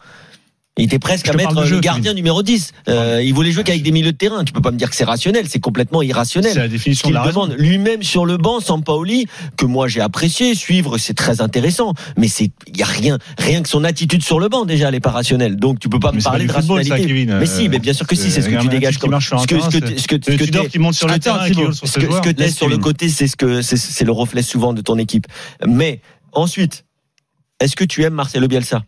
Il 0.78 0.86
était 0.86 0.98
presque 0.98 1.30
à 1.30 1.34
mettre 1.34 1.54
le 1.54 1.68
jeu, 1.68 1.80
gardien 1.80 2.16
numéro 2.16 2.42
10. 2.42 2.72
Euh, 2.90 3.22
il 3.24 3.32
voulait 3.34 3.52
jouer 3.52 3.64
qu'avec 3.64 3.84
des 3.84 3.92
milieux 3.92 4.12
de 4.12 4.18
terrain. 4.18 4.44
Tu 4.44 4.54
peux 4.54 4.62
pas 4.62 4.72
me 4.72 4.78
dire 4.78 4.90
que 4.90 4.96
c'est 4.96 5.04
rationnel, 5.04 5.46
c'est 5.48 5.60
complètement 5.60 6.02
irrationnel. 6.02 6.52
C'est 6.52 6.60
la 6.60 6.68
définition 6.68 7.10
de 7.10 7.14
la 7.14 7.28
demande 7.28 7.56
lui-même 7.60 8.02
sur 8.02 8.26
le 8.26 8.38
banc, 8.38 8.60
Sampaoli, 8.60 9.28
que 9.56 9.68
moi 9.68 9.88
j'ai 9.88 10.02
apprécié, 10.02 10.56
suivre, 10.56 10.98
c'est 10.98 11.14
très 11.14 11.42
intéressant. 11.42 11.94
Mais 12.18 12.28
c'est, 12.28 12.50
il 12.68 12.78
y 12.78 12.82
a 12.82 12.88
rien, 12.88 13.20
rien 13.38 13.62
que 13.62 13.70
son 13.70 13.84
attitude 13.84 14.24
sur 14.24 14.40
le 14.40 14.50
banc 14.50 14.66
déjà, 14.66 14.90
elle 14.90 14.96
est 14.96 15.00
pas 15.00 15.12
rationnelle. 15.12 15.58
Donc 15.58 15.78
tu 15.78 15.90
peux 15.90 16.00
pas 16.00 16.12
Mais 16.12 16.18
me 16.18 16.24
parler 16.24 16.48
pas 16.48 16.54
de 16.54 16.58
football, 16.60 16.84
ça, 16.84 16.94
rationalité. 16.94 17.14
Kevin. 17.14 17.38
mais 17.40 17.46
si, 17.46 17.70
mais 17.70 17.78
bien 17.78 17.94
sûr 17.94 18.08
que 18.08 18.16
si, 18.16 18.32
c'est 18.32 18.42
ce 18.42 18.50
que 18.50 18.60
tu 18.60 18.68
dégages 18.68 18.98
comme. 18.98 19.20
Ce 19.22 19.46
que, 19.46 19.60
ce 19.60 19.70
que, 19.70 20.00
ce 20.00 20.08
que, 20.08 20.16
ce 20.24 20.32
que 20.32 20.68
qui 20.68 20.80
monte 20.80 20.96
sur 20.96 21.08
le 21.08 21.20
terrain 21.20 21.48
ce 21.48 22.00
que, 22.00 22.42
Laisse 22.42 22.56
sur 22.56 22.68
le 22.68 22.80
côté, 22.80 23.10
c'est 23.10 23.28
ce 23.28 23.36
que 23.36 23.62
c'est 23.62 24.06
le 24.06 24.12
reflet 24.12 24.42
souvent 24.42 24.74
de 24.74 24.82
ton 24.82 24.98
équipe. 24.98 25.28
Mais 25.68 26.02
ensuite, 26.32 26.86
est-ce 27.60 27.76
que 27.76 27.84
tu 27.84 28.04
aimes 28.04 28.16
Marcelo 28.16 28.48
Bielsa? 28.48 28.84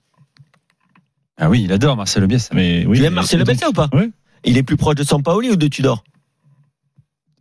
Ah 1.38 1.50
oui, 1.50 1.64
il 1.64 1.72
adore 1.74 1.98
Marcelo 1.98 2.28
Bielsa. 2.28 2.54
Mais 2.54 2.86
oui, 2.86 3.00
Tu 3.00 3.04
aimes 3.04 3.14
Marcelo 3.14 3.44
Bielsa 3.44 3.70
ou 3.70 3.74
pas 3.74 3.90
Oui. 3.94 4.12
Il 4.46 4.58
est 4.58 4.64
plus 4.64 4.78
proche 4.78 4.96
de 4.96 5.04
Sampaoli 5.04 5.50
ou 5.50 5.56
de 5.56 5.68
Tudor 5.68 6.04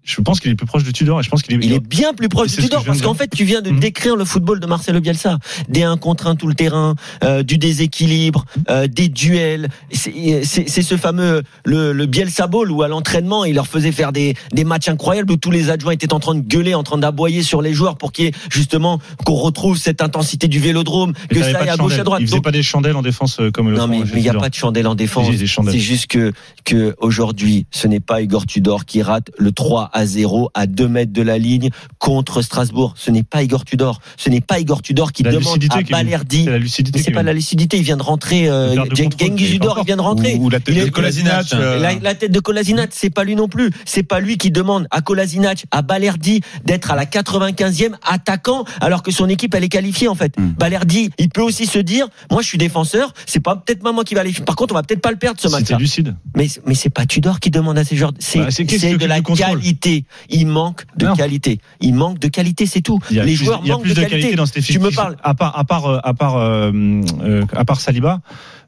Je 0.05 0.21
pense 0.21 0.39
qu'il 0.39 0.51
est 0.51 0.55
plus 0.55 0.67
proche 0.67 0.85
de 0.85 0.91
Tudor 0.91 1.19
et 1.19 1.23
je 1.23 1.31
pense 1.31 1.43
qu'il 1.43 1.55
est. 1.55 1.65
Il 1.65 1.73
est 1.73 1.81
bien 1.81 2.13
plus 2.13 2.29
proche 2.29 2.55
de 2.55 2.61
Tudor 2.61 2.85
parce 2.85 3.01
qu'en 3.01 3.15
fait 3.15 3.31
tu 3.35 3.45
viens 3.45 3.63
de 3.63 3.71
Mhm. 3.71 3.81
décrire 3.81 4.17
le 4.17 4.27
football 4.27 4.61
de 4.61 4.67
Marcelo 4.67 5.01
Bielsa, 5.01 5.39
des 5.71 5.83
1 5.83 5.97
contre 5.97 6.27
1 6.27 6.37
tout 6.37 6.47
le 6.47 6.55
terrain, 6.55 6.95
euh, 7.23 7.43
du 7.43 7.57
déséquilibre, 7.57 8.45
euh, 8.69 8.87
des 8.87 9.09
duels. 9.09 9.69
C'est 9.91 10.83
ce 10.83 10.97
fameux 10.99 11.43
le, 11.65 11.93
le 11.93 12.07
Bielsa 12.07 12.47
Ball 12.47 12.71
où 12.71 12.83
à 12.83 12.89
l'entraînement 12.89 13.45
il 13.47 13.55
leur 13.55 13.67
faisait 13.67 13.93
faire 13.93 14.13
des, 14.13 14.35
des 14.53 14.65
matchs 14.65 14.89
incroyables 14.89 15.33
où 15.33 15.37
tous 15.37 15.51
les 15.51 15.71
adjoints 15.71 15.93
étaient 15.93 16.13
en 16.13 16.21
train 16.21 16.35
de 16.35 16.41
gueuler, 16.41 16.75
en 16.75 16.83
train 16.83 16.99
d'aboyer 16.99 17.43
sur 17.43 17.63
les 17.63 17.73
joueurs 17.73 17.97
pour 17.97 18.13
qu'il 18.13 18.27
y 18.27 18.29
ait 18.29 18.33
justement 18.51 19.01
qu'on 19.25 19.35
retrouve 19.35 19.79
cette 19.79 20.03
intensité 20.03 20.49
du 20.49 20.59
Vélodrome, 20.59 21.15
Mais 21.31 21.39
que 21.41 21.43
ça 21.51 21.59
aille 21.61 21.69
à 21.71 21.77
gauche 21.77 21.99
à 21.99 22.05
droite. 22.05 22.21
Il 22.21 22.27
faisait 22.27 22.37
Donc- 22.37 22.45
pas 22.45 22.53
des 22.53 22.63
chandelles 22.63 22.97
en 22.97 23.03
défense 23.03 23.41
euh, 23.41 23.51
comme 23.51 23.71
le 23.71 23.77
non 23.79 23.87
mais 23.89 24.01
il 24.15 24.21
n'y 24.23 24.29
a 24.29 24.35
pas 24.35 24.51
de 24.51 24.55
chandelle 24.55 24.87
en 24.87 24.95
défense. 24.95 25.31
Si, 25.31 25.37
des 25.39 25.47
chandelles. 25.47 25.73
C'est 25.75 25.81
juste 25.81 26.09
que 26.09 26.33
que 26.65 26.95
aujourd'hui, 26.99 27.67
ce 27.71 27.87
n'est 27.89 28.01
pas 28.01 28.21
Igor 28.21 28.45
Tudor 28.47 28.85
qui 28.85 29.01
rate 29.03 29.31
le 29.39 29.51
3 29.53 29.91
à 29.95 30.05
0 30.05 30.51
à 30.53 30.67
2 30.67 30.89
mètres 30.89 31.13
de 31.13 31.23
la 31.23 31.39
ligne 31.39 31.71
contre 31.99 32.43
Strasbourg. 32.43 32.93
Ce 32.99 33.11
n'est 33.11 33.23
pas 33.23 33.43
Igor 33.43 33.65
Tudor. 33.65 34.01
Ce 34.19 34.29
n'est 34.29 34.43
pas 34.43 34.59
Igor 34.61 34.83
Tudor 34.83 35.13
qui 35.13 35.23
La 35.23 35.31
demande 35.31 35.45
lucidité, 35.63 35.79
à. 35.79 35.83
Balerdi. 36.03 36.45
C'est 36.45 36.51
la 36.51 36.59
lucidité. 36.59 36.99
Mais 36.99 37.03
c'est 37.03 37.05
Kevin. 37.07 37.15
pas 37.17 37.23
la 37.23 37.33
lucidité. 37.33 37.77
Il 37.79 37.83
vient 37.85 37.97
de 37.97 38.03
rentrer. 38.03 38.49
Euh, 38.49 38.75
Genghis 38.95 39.51
Tudor, 39.53 39.79
il 39.81 39.87
vient 39.87 39.97
de 39.97 40.03
rentrer. 40.03 40.35
Ou 40.35 40.51
la 40.51 40.61
tête 40.61 40.75
de 40.85 40.91
Kolasinac. 40.91 41.47
euh, 41.55 41.79
La, 41.81 41.95
la 41.95 42.15
tête 42.15 42.33
de 42.33 42.41
Kolasinac, 42.41 42.91
c'est 42.93 43.11
pas 43.11 43.25
lui 43.25 43.37
non 43.37 43.49
plus. 43.49 43.71
C'est 43.87 44.03
pas 44.03 44.21
lui 44.21 44.37
qui 44.37 44.51
demande 44.51 44.87
à 44.91 45.01
Kolasinac, 45.01 45.65
à 45.71 45.83
Balerdi 45.83 46.41
d'être 46.65 46.91
à 46.91 46.97
la 46.97 47.07
95e 47.07 47.93
attaquant, 48.07 48.65
alors 48.81 49.03
que 49.03 49.11
son 49.13 49.29
équipe 49.29 49.55
elle 49.55 49.65
est 49.65 49.69
qualifiée 49.69 50.09
en 50.09 50.15
fait. 50.15 50.37
Hmm. 50.39 50.51
Balerdi, 50.59 51.11
il 51.19 51.29
peut 51.29 51.43
aussi 51.43 51.67
se 51.67 51.79
dire, 51.79 52.09
moi 52.31 52.43
je 52.43 52.49
suis 52.49 52.59
défenseur, 52.59 53.13
c'est 53.27 53.41
pas 53.41 53.57
peut-être 53.57 53.83
pas 53.83 53.93
moi 53.93 54.05
qui 54.05 54.15
va 54.15 54.23
aller. 54.23 54.33
Par 54.33 54.57
contre, 54.57 54.75
on 54.75 54.77
va 54.77 54.83
peut-être 54.83 55.01
pas 55.01 55.11
le 55.13 55.17
perdre 55.19 55.41
ce 55.41 55.49
C'était 55.49 55.61
match-là. 55.61 55.79
lucide. 55.79 56.17
Mais 56.37 56.49
mais 56.67 56.75
c'est 56.75 56.91
pas 56.91 57.07
Tudor 57.07 57.39
qui 57.41 57.51
demande 57.51 57.79
à 57.79 57.85
ces 57.85 57.97
joueurs. 57.97 58.13
C'est 58.19 58.39
Bah, 58.41 58.49
de 58.49 59.07
la 59.07 59.21
contrôles 59.21 59.61
qualité. 59.85 60.05
Il 60.31 60.47
manque 60.47 60.85
de 60.97 61.07
Non. 61.07 61.15
qualité. 61.15 61.61
Il 61.81 61.95
manque 61.95 62.19
de 62.19 62.29
qualité, 62.29 62.67
c'est 62.67 62.81
tout. 62.81 62.99
Il 63.11 63.17
y 63.17 63.21
a 63.21 63.25
Les 63.25 63.35
plus, 63.35 63.45
joueurs 63.45 63.63
manquent 63.65 63.85
de 63.85 63.89
de 63.91 63.95
qualité. 63.95 64.11
qualité 64.21 64.37
dans 64.37 64.47
cet 64.47 64.63
Tu 64.65 64.73
me 64.79 64.87
effectif. 64.87 64.97
parles. 64.97 65.17
À 65.23 65.35
part, 65.35 65.59
à 65.59 65.65
part, 65.65 65.87
euh, 65.87 65.99
à 66.03 66.15
part, 66.15 66.37
euh, 66.37 66.71
euh, 67.23 67.45
à 67.55 67.65
part 67.65 67.81
Saliba. 67.81 68.21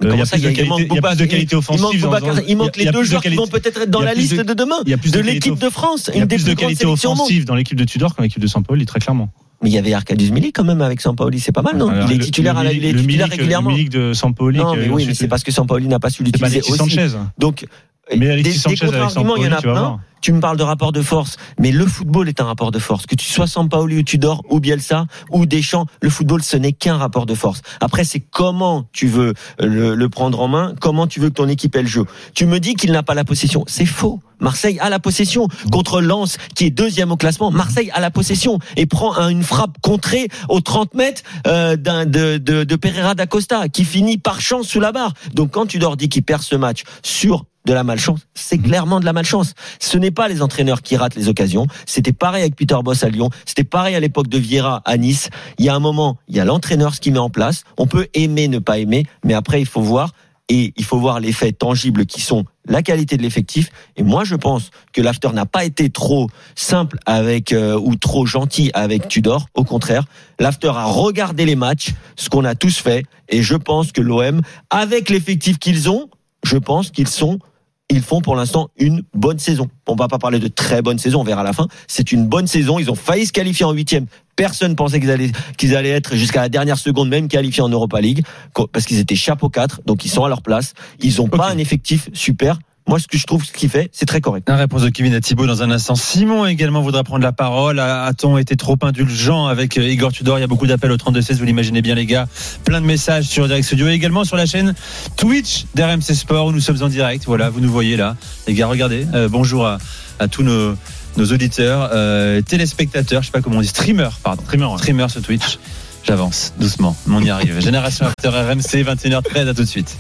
Euh, 0.05 0.11
il 0.13 0.19
y 0.19 0.23
a 0.23 0.27
ça, 0.27 0.37
plus 0.37 0.43
de 0.43 0.49
qualité, 0.49 0.65
il 0.65 1.57
offensive. 1.57 1.83
manque 2.07 2.21
dans- 2.21 2.43
il 2.47 2.57
manque 2.57 2.77
les 2.77 2.87
a 2.89 2.93
deux 2.93 2.99
de 3.01 3.05
joueurs 3.05 3.23
qui 3.23 3.35
vont 3.35 3.47
peut-être 3.47 3.81
être 3.83 3.91
dans 3.91 4.01
la 4.03 4.15
liste 4.15 4.37
de- 4.37 4.43
de 4.43 4.53
demain. 4.55 4.77
Il 4.85 4.91
y 4.91 4.95
a 4.95 4.99
plus 4.99 5.11
de 5.13 5.21
l'équipe 5.21 5.59
de 5.59 5.71
France. 5.71 6.11
Il 6.15 6.19
y 6.19 6.23
a 6.23 6.27
des 6.27 6.37
plus 6.37 6.45
de 6.45 6.55
qualité 6.55 6.87
offensive 6.87 7.45
dans 7.45 7.55
l'équipe 7.55 7.79
de 7.79 7.85
Tudor 7.85 8.15
qu'en 8.15 8.23
l'équipe 8.23 8.41
de 8.43 8.47
Sampaoli, 8.47 8.85
très 8.87 9.01
clairement. 9.01 9.31
Mais 9.63 9.71
il 9.71 9.73
y 9.73 9.79
avait 9.79 9.95
Arcadius 9.95 10.31
Milik 10.33 10.55
quand 10.55 10.65
même 10.65 10.83
avec 10.83 11.01
Sampaoli, 11.01 11.41
c'est 11.41 11.51
pas 11.51 11.63
mal, 11.63 11.79
non 11.79 11.89
Alors, 11.89 12.11
Il 12.11 12.21
est 12.21 12.25
titulaire, 12.25 12.53
le 12.55 12.61
à 12.61 12.65
la- 12.65 12.73
il 12.75 12.85
est 12.85 12.93
titulaire 12.93 13.27
Milik- 13.29 13.31
régulièrement. 13.31 13.71
Le 13.71 13.77
Milik 13.77 13.89
de 13.91 14.13
Sampaoli. 14.13 14.59
Non, 14.59 14.77
mais 14.77 14.91
oui, 14.91 15.05
mais 15.07 15.15
c'est 15.15 15.29
parce 15.29 15.43
que 15.45 15.51
Sampaoli 15.51 15.89
n'a 15.89 15.99
pas 15.99 16.11
su 16.11 16.23
l'utiliser 16.23 16.61
aussi. 16.61 16.73
Sanchez. 16.77 17.09
Donc, 17.39 17.65
Mais 18.11 18.19
des, 18.19 18.31
Alexis 18.33 18.53
des 18.53 18.59
Sanchez, 18.59 18.83
Alexandre 18.85 19.07
contre-arguments, 19.09 19.37
il 19.37 19.43
y 19.45 19.49
en 19.49 19.53
a 19.57 19.63
plein. 19.63 19.73
voir. 19.73 19.99
Tu 20.23 20.33
me 20.33 20.41
parles 20.41 20.57
de 20.57 20.63
rapport 20.63 20.93
de 20.93 21.03
force, 21.03 21.37
mais 21.59 21.71
le 21.71 21.87
football 21.87 22.29
est 22.29 22.41
un 22.41 22.45
rapport 22.45 22.73
de 22.73 22.79
force. 22.79 23.07
Que 23.07 23.15
tu 23.15 23.27
sois 23.27 23.47
Sampaoli 23.47 23.99
ou 23.99 24.03
Tudor 24.03 24.43
ou 24.51 24.59
Bielsa 24.61 25.07
ou 25.31 25.47
Deschamps, 25.47 25.87
le 26.01 26.11
football 26.11 26.43
ce 26.43 26.57
n'est 26.57 26.73
qu'un 26.73 26.97
rapport 26.97 27.27
de 27.27 27.35
force. 27.35 27.61
Après 27.81 28.03
c'est 28.05 28.21
comment 28.21 28.89
tu 28.93 29.07
veux 29.07 29.35
le, 29.61 29.95
le 29.95 30.09
prendre 30.09 30.41
en 30.41 30.49
main, 30.49 30.75
comment 30.81 31.07
tu 31.07 31.21
veux 31.21 31.29
que 31.29 31.35
ton 31.35 31.49
équipe 31.49 31.77
elle 31.77 31.87
joue. 31.87 32.07
Tu 32.35 32.47
me 32.47 32.59
dis 32.59 32.75
qu'il 32.75 32.91
n'a 32.93 33.03
pas 33.03 33.15
la 33.15 33.25
possession, 33.25 33.65
c'est 33.69 33.87
faux. 33.87 34.21
Marseille 34.41 34.79
a 34.81 34.91
la 34.91 34.99
possession 34.99 35.49
contre 35.71 36.01
Lens 36.01 36.37
qui 36.55 36.65
est 36.67 36.71
deuxième 36.71 37.13
au 37.13 37.17
classement. 37.17 37.51
Marseille 37.51 37.91
a 37.95 38.01
la 38.01 38.11
possession 38.11 38.59
et 38.77 38.87
prend 38.87 39.17
un- 39.17 39.29
une 39.29 39.43
frappe 39.45 39.79
contrée 39.81 40.29
aux 40.49 40.61
30 40.61 40.95
mètres 40.95 41.23
euh, 41.47 41.77
de, 41.77 42.37
de, 42.39 42.65
de 42.65 42.77
Pereira 42.77 43.15
da 43.15 43.27
Costa 43.27 43.69
qui 43.69 43.85
finit 43.85 44.19
par 44.19 44.41
chance 44.41 44.67
sous 44.67 44.81
la 44.81 44.93
barre. 44.93 45.13
Donc 45.35 45.53
quand 45.53 45.67
Tudor 45.67 45.97
dit 45.97 46.09
qu'il 46.09 46.23
perd 46.23 46.43
ce 46.43 46.57
match 46.57 46.83
sur 47.03 47.45
de 47.65 47.73
la 47.73 47.83
malchance, 47.83 48.21
c'est 48.35 48.59
clairement 48.59 49.01
de 49.01 49.05
la 49.05 49.13
malchance. 49.13 49.55
Ce 49.81 49.99
n'est 50.07 50.13
pas 50.13 50.29
les 50.29 50.41
entraîneurs 50.41 50.83
qui 50.83 50.97
ratent 50.97 51.17
les 51.17 51.29
occasions. 51.29 51.67
C'était 51.85 52.13
pareil 52.13 52.43
avec 52.43 52.57
Peter 52.57 52.77
Boss 52.83 53.03
à 53.03 53.09
Lyon. 53.09 53.31
C'était 53.45 53.65
pareil 53.65 53.95
à 53.95 54.01
l'époque 54.01 54.29
de 54.29 54.39
Vieira 54.39 54.83
à 54.85 54.97
Nice. 54.97 55.31
Il 55.59 55.65
y 55.65 55.69
a 55.69 55.75
un 55.75 55.81
moment, 55.81 56.17
il 56.29 56.37
y 56.37 56.41
a 56.41 56.45
l'entraîneur 56.45 56.95
ce 56.95 57.01
qui 57.01 57.11
met 57.11 57.19
en 57.19 57.31
place. 57.31 57.65
On 57.77 57.87
peut 57.87 58.07
aimer, 58.15 58.49
ne 58.49 58.59
pas 58.59 58.79
aimer, 58.79 59.05
mais 59.25 59.35
après 59.35 59.61
il 59.61 59.67
faut 59.67 59.83
voir 59.83 60.13
et 60.49 60.73
il 60.77 60.85
faut 60.85 60.99
voir 60.99 61.19
les 61.19 61.33
faits 61.33 61.59
tangibles 61.59 62.07
qui 62.07 62.21
sont 62.21 62.45
la 62.69 62.83
qualité 62.83 63.17
de 63.17 63.23
l'effectif. 63.23 63.71
Et 63.97 64.05
moi, 64.05 64.23
je 64.23 64.37
pense 64.37 64.71
que 64.93 65.01
l'after 65.01 65.33
n'a 65.33 65.45
pas 65.45 65.65
été 65.65 65.91
trop 65.91 66.29
simple 66.55 66.99
avec 67.05 67.53
euh, 67.53 67.77
ou 67.77 67.97
trop 67.97 68.27
gentil 68.27 68.71
avec 68.73 69.09
Tudor. 69.09 69.49
Au 69.55 69.65
contraire, 69.65 70.05
l'after 70.39 70.69
a 70.69 70.85
regardé 70.85 71.47
les 71.47 71.57
matchs, 71.57 71.95
ce 72.15 72.29
qu'on 72.29 72.45
a 72.45 72.55
tous 72.55 72.79
fait, 72.79 73.05
et 73.29 73.43
je 73.43 73.57
pense 73.57 73.91
que 73.91 74.01
l'OM, 74.01 74.41
avec 74.71 75.11
l'effectif 75.11 75.59
qu'ils 75.59 75.91
ont, 75.91 76.09
je 76.45 76.59
pense 76.59 76.91
qu'ils 76.93 77.09
sont 77.09 77.41
ils 77.91 78.03
font 78.03 78.21
pour 78.21 78.35
l'instant 78.35 78.69
une 78.79 79.03
bonne 79.15 79.39
saison. 79.39 79.69
On 79.87 79.95
va 79.95 80.09
pas 80.09 80.19
parler 80.19 80.39
de 80.39 80.49
très 80.49 80.83
bonne 80.83 80.99
saison, 80.99 81.21
on 81.21 81.25
verra 81.25 81.43
à 81.43 81.45
la 81.45 81.53
fin. 81.53 81.69
C'est 81.87 82.13
une 82.13 82.27
bonne 82.27 82.47
saison. 82.47 82.79
Ils 82.79 82.91
ont 82.91 82.97
failli 82.97 83.27
se 83.27 83.33
qualifier 83.33 83.65
en 83.65 83.73
huitième. 83.73 84.07
Personne 84.35 84.75
pensait 84.77 85.01
qu'ils 85.01 85.11
allaient, 85.11 85.31
qu'ils 85.57 85.77
allaient 85.77 85.91
être 85.91 86.17
jusqu'à 86.17 86.41
la 86.41 86.49
dernière 86.49 86.79
seconde 86.79 87.09
même 87.09 87.29
qualifiés 87.29 87.63
en 87.63 87.69
Europa 87.69 88.01
League 88.01 88.25
parce 88.73 88.87
qu'ils 88.87 88.99
étaient 88.99 89.17
chapeau 89.17 89.49
4, 89.49 89.83
donc 89.87 90.05
ils 90.05 90.11
sont 90.11 90.25
à 90.25 90.29
leur 90.29 90.43
place. 90.43 90.75
Ils 91.01 91.21
ont 91.23 91.29
pas 91.29 91.49
un 91.51 91.59
effectif 91.59 92.11
super. 92.13 92.59
Moi, 92.89 93.01
ce 93.01 93.09
que 93.09 93.19
je 93.19 93.27
trouve 93.27 93.45
ce 93.45 93.53
qu'il 93.53 93.69
fait, 93.69 93.91
c'est 93.93 94.07
très 94.07 94.21
correct. 94.21 94.49
La 94.49 94.57
réponse 94.57 94.83
de 94.83 94.91
Kevin 94.91 95.13
à 95.15 95.21
Thibaut 95.21 95.47
dans 95.47 95.63
un 95.63 95.71
instant. 95.73 95.97
Simon 95.97 96.47
également 96.47 96.83
voudra 96.83 97.03
prendre 97.03 97.25
la 97.25 97.33
parole. 97.33 97.81
A-t-on 97.81 98.39
été 98.39 98.57
trop 98.57 98.77
indulgent 98.83 99.47
avec 99.47 99.77
euh, 99.77 99.89
Igor 99.89 100.13
Tudor? 100.13 100.39
Il 100.39 100.43
y 100.43 100.45
a 100.45 100.47
beaucoup 100.47 100.69
d'appels 100.69 100.93
au 100.93 100.97
32-16, 100.97 101.39
vous 101.39 101.45
l'imaginez 101.45 101.83
bien 101.83 101.97
les 101.97 102.07
gars. 102.07 102.29
Plein 102.65 102.81
de 102.81 102.87
messages 102.87 103.25
sur 103.25 103.47
Direct 103.49 103.65
Studio 103.67 103.89
et 103.89 103.93
également 103.93 104.23
sur 104.25 104.37
la 104.37 104.47
chaîne 104.47 104.75
Twitch 105.17 105.65
d'RMC 105.75 106.15
Sport 106.15 106.47
où 106.47 106.53
nous 106.53 106.61
sommes 106.61 106.81
en 106.83 106.89
direct. 106.89 107.25
Voilà, 107.27 107.51
vous 107.51 107.61
nous 107.61 107.73
voyez 107.73 107.97
là. 107.97 108.17
Les 108.47 108.55
gars, 108.55 108.69
regardez. 108.69 109.05
Euh, 109.15 109.29
bonjour 109.29 109.67
à, 109.67 109.79
à 110.21 110.29
tous 110.29 110.45
nos, 110.45 110.77
nos 111.17 111.27
auditeurs, 111.33 111.91
euh, 111.93 112.41
téléspectateurs, 112.41 113.23
je 113.23 113.27
sais 113.27 113.33
pas 113.33 113.41
comment 113.41 113.59
on 113.59 113.63
dit, 113.63 113.67
streamers, 113.69 114.19
pardon. 114.23 114.43
Streamer, 114.45 114.67
ouais. 114.67 114.79
Streamers 114.79 115.11
sur 115.11 115.23
Twitch. 115.23 115.59
J'avance 116.05 116.53
doucement, 116.61 116.97
mais 117.09 117.17
on 117.17 117.21
y 117.21 117.31
arrive. 117.31 117.61
Génération 117.61 118.07
After 118.07 118.29
RMC, 118.29 118.85
21h13, 118.85 119.49
à 119.49 119.55
tout 119.55 119.63
de 119.63 119.69
suite. 119.69 119.99